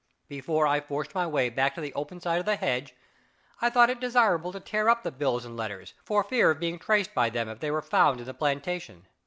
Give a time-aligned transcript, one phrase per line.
[0.27, 2.95] Before I forced my way back to the open side of the hedge,
[3.61, 6.79] I thought it desirable to tear up the bills and letters, for fear of being
[6.79, 9.05] traced by them if they were found in the plantation.